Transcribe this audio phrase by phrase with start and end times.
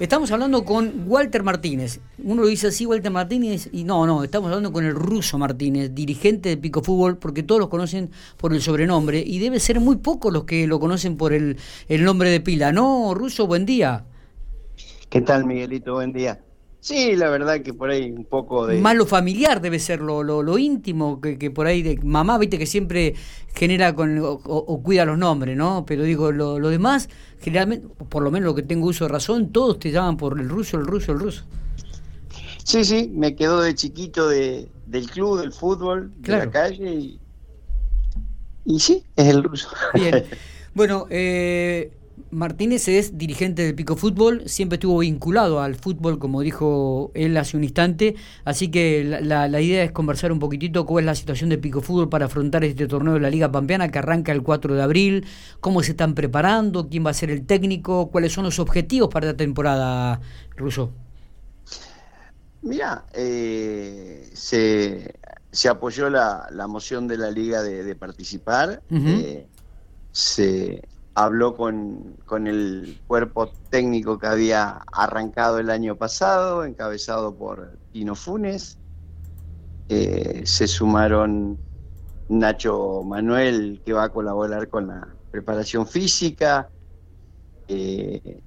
[0.00, 1.98] Estamos hablando con Walter Martínez.
[2.22, 5.92] Uno lo dice así, Walter Martínez, y no, no, estamos hablando con el ruso Martínez,
[5.92, 9.96] dirigente de Pico Fútbol, porque todos lo conocen por el sobrenombre, y debe ser muy
[9.96, 11.56] pocos los que lo conocen por el,
[11.88, 12.70] el nombre de pila.
[12.70, 14.04] No, ruso, buen día.
[15.08, 15.94] ¿Qué tal, Miguelito?
[15.94, 16.38] Buen día.
[16.80, 18.80] Sí, la verdad que por ahí un poco de...
[18.80, 22.56] Más lo familiar debe ser, lo, lo, íntimo, que, que, por ahí de mamá, viste
[22.56, 23.14] que siempre
[23.54, 25.84] genera con o, cuida los nombres, ¿no?
[25.86, 27.08] Pero digo, lo, lo, demás,
[27.40, 30.48] generalmente, por lo menos lo que tengo uso de razón, todos te llaman por el
[30.48, 31.44] ruso, el ruso, el ruso.
[32.62, 37.20] Sí, sí, me quedó de chiquito de, del club, del fútbol, de la calle y,
[38.64, 39.68] y sí, es el ruso.
[39.94, 40.24] Bien.
[40.74, 41.90] Bueno, eh,
[42.30, 47.56] Martínez es dirigente del Pico Fútbol, siempre estuvo vinculado al fútbol, como dijo él hace
[47.56, 51.50] un instante, así que la, la, idea es conversar un poquitito cuál es la situación
[51.50, 54.74] de Pico Fútbol para afrontar este torneo de la Liga Pampeana que arranca el 4
[54.74, 55.26] de abril,
[55.60, 59.26] cómo se están preparando, quién va a ser el técnico, cuáles son los objetivos para
[59.26, 60.20] esta temporada,
[60.56, 60.92] Russo.
[62.62, 65.14] Mira, eh, se,
[65.50, 69.46] se, apoyó la, la, moción de la Liga de, participar, eh,
[70.10, 70.82] se
[71.24, 78.14] habló con, con, el cuerpo técnico que había arrancado el año pasado, encabezado por Tino
[78.14, 78.78] Funes.
[79.88, 81.58] Eh, se sumaron
[82.28, 86.68] Nacho Manuel, que va a colaborar con la preparación física,
[87.66, 88.40] eh,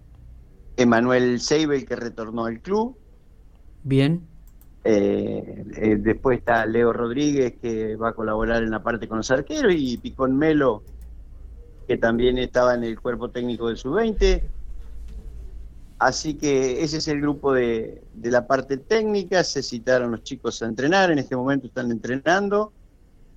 [0.77, 2.95] Emanuel Seibel, que retornó al club.
[3.83, 4.25] Bien.
[4.85, 9.73] Eh, después está Leo Rodríguez, que va a colaborar en la parte con los arqueros,
[9.75, 10.83] y Picón Melo,
[11.91, 14.41] que también estaba en el cuerpo técnico del sub-20.
[15.99, 20.67] Así que ese es el grupo de, la parte técnica, se citaron los chicos a
[20.67, 22.71] entrenar, en este momento están entrenando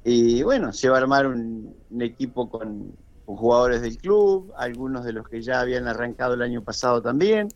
[0.05, 2.93] y bueno, se va a armar un, equipo con,
[3.27, 7.49] jugadores del club, algunos de los que ya habían arrancado el año pasado también.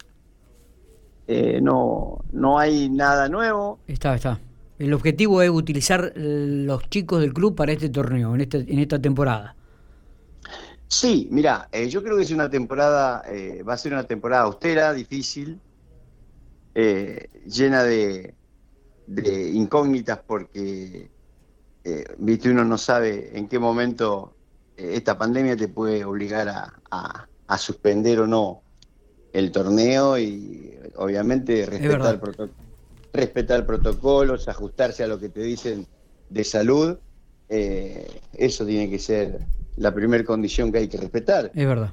[1.29, 3.79] Eh, no, no hay nada nuevo.
[3.87, 4.41] Está, está.
[4.81, 8.99] El objetivo es utilizar los chicos del club para este torneo, en, este, en esta
[8.99, 9.55] temporada.
[10.91, 14.45] Sí, mira, eh, yo creo que es una temporada, eh, va a ser una temporada
[14.45, 15.61] austera, difícil,
[16.75, 18.35] eh, llena de,
[19.07, 21.11] incógnitas porque,
[22.19, 24.37] viste, uno no sabe en qué momento
[24.77, 26.49] esta pandemia te puede obligar
[26.91, 27.29] a,
[27.59, 28.63] suspender o no
[29.33, 32.21] el torneo y obviamente respetar,
[33.13, 35.87] respetar protocolos, ajustarse a lo que te dicen
[36.29, 36.99] de salud,
[37.49, 41.51] eso tiene que ser la primera condición que hay que respetar.
[41.55, 41.93] Es verdad.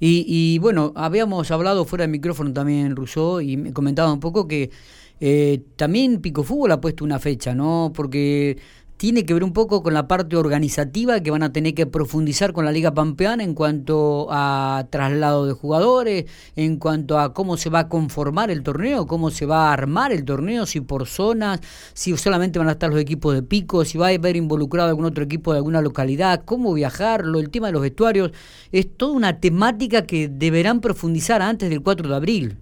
[0.00, 4.70] Y, bueno, habíamos hablado fuera del micrófono también, Rousseau, y me comentaba un poco que
[5.18, 7.92] eh, también Pico Fútbol ha puesto una fecha, ¿no?
[7.92, 8.58] Porque
[8.98, 12.52] tiene que ver un poco con la parte organizativa que van a tener que profundizar
[12.52, 16.24] con la Liga Pampeana en cuanto a traslado de jugadores,
[16.56, 20.10] en cuanto a cómo se va a conformar el torneo, cómo se va a armar
[20.10, 21.60] el torneo, si por zonas,
[21.94, 25.04] si solamente van a estar los equipos de pico, si va a haber involucrado algún
[25.04, 28.32] otro equipo de alguna localidad, cómo viajarlo, el tema de los vestuarios,
[28.72, 32.56] es toda una temática que deberán profundizar antes del 4 de abril.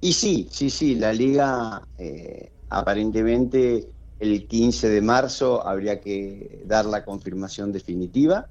[0.00, 3.88] Y sí, sí, sí, la liga eh, aparentemente
[4.18, 8.48] el 15 de marzo habría que dar la confirmación definitiva.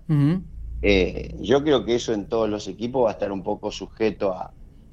[0.81, 4.33] Eh, yo creo que eso en todos los equipos va a estar un poco sujeto
[4.33, 4.51] a,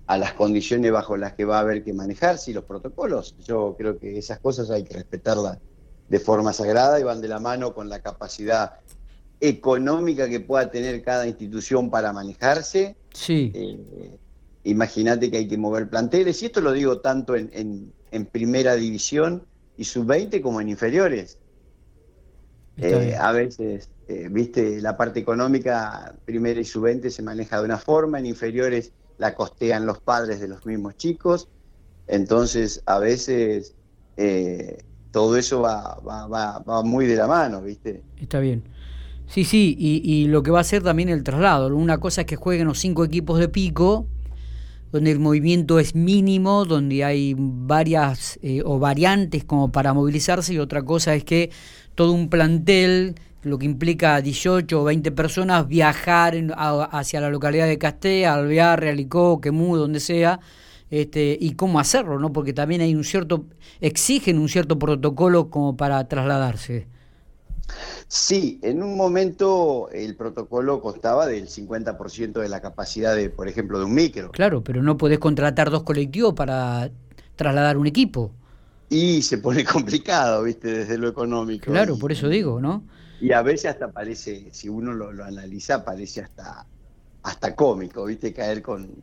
[0.09, 3.35] las condiciones bajo las que va a haber que manejarse y los protocolos.
[3.47, 5.59] Yo creo que esas cosas hay que respetarlas
[6.07, 8.75] de forma sagrada y van de la mano con la capacidad
[9.41, 12.95] económica que pueda tener cada institución para manejarse.
[13.15, 13.53] Sí.
[13.55, 14.19] Eh,
[14.65, 17.51] imagínate que hay que mover planteles, y esto lo digo tanto en,
[18.11, 19.47] en primera división
[19.77, 21.39] y sub-20 como en inferiores.
[22.79, 27.79] Eh, a veces, eh, viste, la parte económica, primera y sub-20 se maneja de una
[27.79, 31.49] forma, en inferiores la costean los padres de los mismos chicos,
[32.07, 33.75] entonces a veces
[34.17, 34.79] eh,
[35.11, 38.03] todo eso va, va, va, va, muy de la mano, viste.
[38.19, 38.65] Está bien.
[39.27, 41.75] Sí, sí, y, y lo que va a ser también el traslado.
[41.75, 44.07] Una cosa es que jueguen los cinco equipos de pico,
[44.93, 50.59] donde el movimiento es mínimo, donde hay varias eh, o variantes como para movilizarse y
[50.59, 51.51] otra cosa es que
[51.95, 56.35] todo un plantel, lo que implica 18 o 20 personas, viajar
[56.91, 60.41] hacia la localidad de Castea, Alvear, Realicó, Quemú, donde sea,
[60.91, 62.33] este, y cómo hacerlo, ¿no?
[62.33, 63.47] Porque también hay un cierto,
[63.81, 66.87] exigen un cierto protocolo como para trasladarse.
[68.09, 73.79] Sí, en un momento el protocolo costaba del 50% de la capacidad de, por ejemplo,
[73.79, 74.31] de un micro.
[74.31, 76.91] Claro, pero no podés contratar dos colectivos para
[77.37, 78.33] trasladar un equipo.
[78.89, 81.71] Y se pone complicado, viste, desde lo económico.
[81.71, 82.85] Claro, por eso digo, ¿no?
[83.21, 86.67] Y a veces hasta parece, si uno lo, analiza, parece hasta,
[87.23, 89.03] hasta cómico, viste, caer con,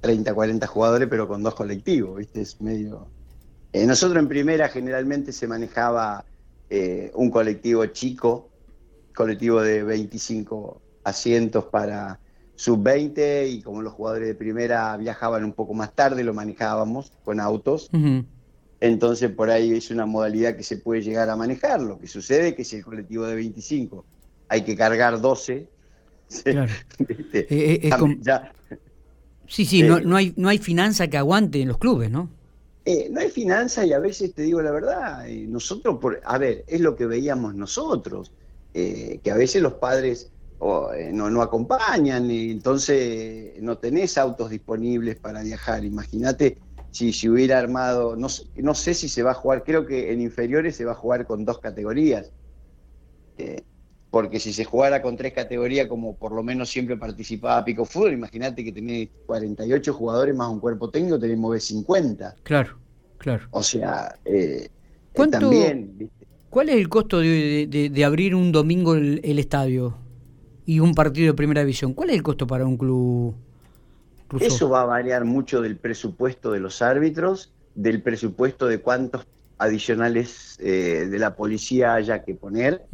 [0.00, 2.42] 30, 40 jugadores, pero con dos colectivos, ¿viste?
[2.42, 3.08] Es medio...
[3.72, 6.24] Eh, nosotros en primera generalmente se manejaba
[6.70, 8.50] eh, un colectivo chico,
[9.14, 12.20] colectivo de 25 asientos para
[12.56, 17.40] sub-20 y como los jugadores de primera viajaban un poco más tarde, lo manejábamos con
[17.40, 17.90] autos.
[18.80, 21.80] Entonces por ahí es una modalidad que se puede llegar a manejar.
[21.80, 24.04] Lo que sucede es que si el colectivo de 25
[24.48, 25.68] hay que cargar 12,
[26.44, 26.72] claro.
[27.32, 27.90] Eh, eh,
[29.48, 32.28] Sí, sí, no, no, hay, no hay finanza que aguante en los clubes, ¿no?
[33.10, 36.80] No hay finanza y a veces te digo la verdad, nosotros, por, a ver, es
[36.80, 38.32] lo que veíamos nosotros,
[38.72, 40.30] que a veces los padres
[40.60, 45.84] no, no acompañan y entonces no tenés autos disponibles para viajar.
[45.84, 46.58] Imagínate
[46.90, 50.20] si se hubiera armado, no, no sé si se va a jugar, creo que en
[50.20, 52.32] inferiores se va a jugar con dos categorías.
[54.16, 58.14] Porque si se jugara con tres categorías, como por lo menos siempre participaba Pico Fútbol,
[58.14, 62.36] imagínate que tenés 48 jugadores más un cuerpo técnico, tenemos 50.
[62.42, 62.78] Claro,
[63.18, 63.46] claro.
[63.50, 64.70] O sea, eh,
[65.12, 66.10] también.
[66.48, 69.98] ¿Cuál es el costo de, abrir un domingo el, estadio
[70.64, 71.92] y un partido de primera división?
[71.92, 73.34] ¿Cuál es el costo para un club?
[74.40, 79.26] Eso va a variar mucho del presupuesto de los árbitros, del presupuesto de cuántos
[79.58, 82.84] adicionales eh, de la policía haya que poner,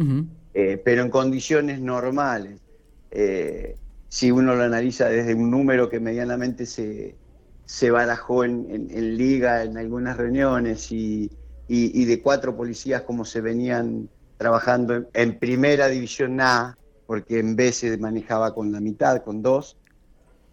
[0.54, 2.60] eh, pero en condiciones normales.
[3.10, 3.76] Eh,
[4.08, 7.16] si uno lo analiza desde un número que medianamente se,
[7.64, 11.30] se barajó en, liga en algunas reuniones y,
[11.68, 16.76] de cuatro policías como se venían trabajando en, primera división A,
[17.06, 19.78] porque en B se manejaba con la mitad, con dos,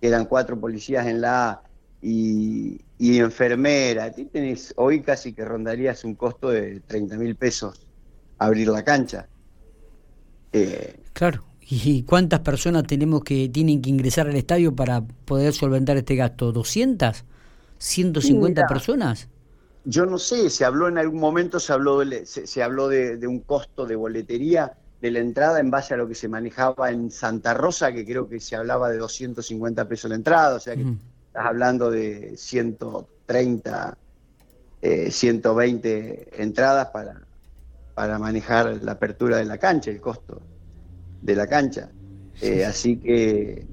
[0.01, 1.63] eran cuatro policías en la A
[2.01, 4.11] y, y enfermera.
[4.11, 7.87] tenés, hoy casi que rondarías un costo de 30 mil pesos
[8.39, 9.27] abrir la cancha.
[10.53, 11.43] Eh, claro.
[11.71, 16.51] ¿Y cuántas personas tenemos que tienen que ingresar al estadio para poder solventar este gasto?
[16.51, 17.23] ¿200?
[17.79, 19.29] ¿150 personas?
[19.85, 23.41] Yo no sé, se habló en algún momento, se habló, de, se, habló de, un
[23.41, 27.53] costo de boletería de la entrada en base a lo que se manejaba en Santa
[27.53, 30.85] Rosa, que creo que se hablaba de 250 pesos la entrada, o sea que
[31.29, 33.97] estás hablando de 130,
[35.09, 37.21] 120 eh, entradas para,
[37.93, 40.41] para manejar la apertura de la cancha, el costo
[41.21, 41.91] de la cancha.
[42.41, 43.67] Eh, así que,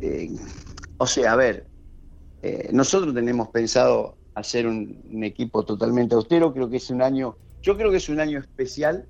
[0.00, 0.30] eh,
[0.96, 1.66] o sea, a ver,
[2.72, 7.90] nosotros tenemos pensado hacer un, equipo totalmente austero, creo que es un año, yo creo
[7.92, 9.06] que es un año especial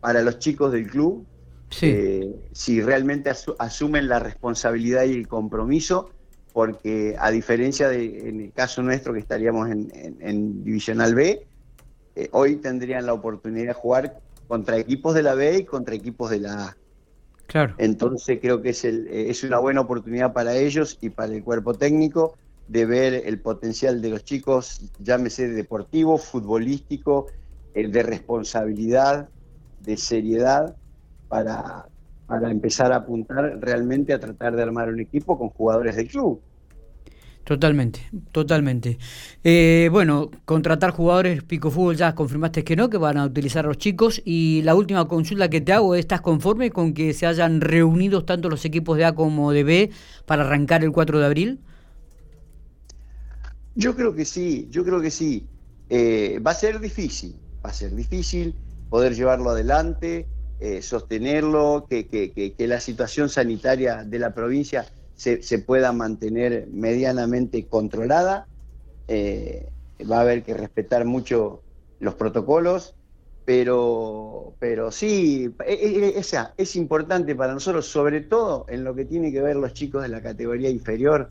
[0.00, 1.26] para los chicos del club,
[1.70, 6.10] si realmente asumen la responsabilidad y el compromiso
[6.56, 11.46] porque a diferencia de en el caso nuestro que estaríamos en, Divisional B,
[12.14, 16.30] eh, hoy tendrían la oportunidad de jugar contra equipos de la B y contra equipos
[16.30, 16.76] de la A.
[17.46, 17.74] Claro.
[17.76, 21.44] Entonces creo que es, el, eh, es una buena oportunidad para ellos y para el
[21.44, 22.38] cuerpo técnico
[22.68, 27.26] de ver el potencial de los chicos, llámese deportivo, futbolístico,
[27.74, 29.28] el de responsabilidad,
[29.82, 30.74] de seriedad,
[31.28, 31.86] para,
[32.26, 36.40] para empezar a apuntar realmente a tratar de armar un equipo con jugadores del club.
[37.46, 38.00] Totalmente,
[38.32, 38.98] totalmente.
[39.44, 43.68] Eh, bueno, contratar jugadores Pico Fútbol ya confirmaste que no, que van a utilizar a
[43.68, 44.20] los chicos.
[44.24, 48.48] Y la última consulta que te hago, ¿estás conforme con que se hayan reunido tanto
[48.48, 49.90] los equipos de A como de B
[50.24, 51.60] para arrancar el 4 de abril?
[53.76, 55.46] Yo creo que sí, yo creo que sí.
[55.88, 58.56] Eh, va a ser difícil, va a ser difícil
[58.90, 60.26] poder llevarlo adelante.
[60.58, 67.66] Eh, sostenerlo, que, que, que, la situación sanitaria de la provincia se, pueda mantener medianamente
[67.66, 68.46] controlada.
[69.06, 69.68] Eh,
[70.10, 71.62] va a haber que respetar mucho
[72.00, 72.94] los protocolos,
[73.44, 76.22] pero, pero sí, e, e, e,
[76.56, 80.08] es importante para nosotros, sobre todo en lo que tiene que ver los chicos de
[80.08, 81.30] la categoría inferior,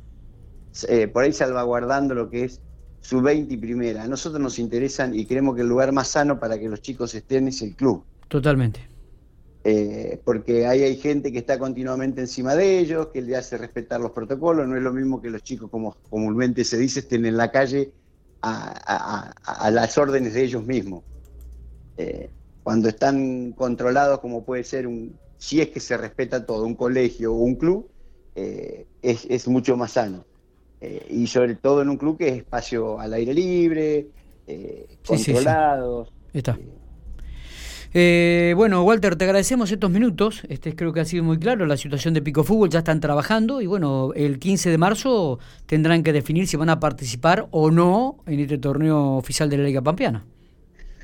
[0.88, 2.62] eh, por ahí salvaguardando lo que es
[3.02, 4.04] su 20 y primera.
[4.04, 7.14] A nosotros nos interesan y creemos que el lugar más sano para que los chicos
[7.14, 8.04] estén es el club.
[8.28, 8.95] Totalmente.
[9.68, 14.00] Eh, porque ahí hay gente que está continuamente encima de ellos, que le hace respetar
[14.00, 17.36] los protocolos, no es lo mismo que los chicos, como comúnmente se dice, estén en
[17.36, 17.92] la calle
[18.44, 21.04] a, las órdenes de ellos mismos.
[21.98, 22.30] Eh,
[22.62, 27.34] cuando están controlados, como puede ser un, si es que se respeta todo, un colegio
[27.34, 27.90] o un club,
[28.36, 30.26] eh, es, mucho más sano.
[31.10, 34.10] y sobre todo en un club que es espacio al aire libre,
[35.08, 36.14] controlados.
[36.34, 36.56] Está.
[37.94, 40.44] Eh, bueno, Walter, te agradecemos estos minutos.
[40.50, 41.66] Este creo que ha sido muy claro.
[41.66, 46.04] La situación de Pico Fútbol ya están trabajando y bueno, el 15 de marzo tendrán
[46.04, 49.82] que definir si van a participar o no en este torneo oficial de la Liga
[49.82, 50.26] Pampeana.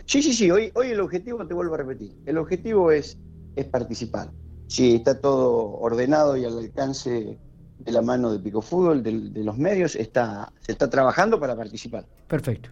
[0.06, 0.52] Sí, sí, sí.
[0.52, 3.18] Hoy, hoy el objetivo, te vuelvo a repetir, el objetivo es,
[3.56, 4.30] es participar.
[4.68, 7.38] Si está todo ordenado y al alcance
[7.80, 11.56] de la mano de Pico Fútbol, de, de los medios, está, se está trabajando para
[11.56, 12.06] participar.
[12.28, 12.70] Perfecto.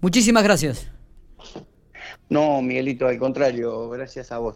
[0.00, 0.90] Muchísimas gracias.
[2.28, 4.52] No, Miguelito, al contrario, gracias a vos.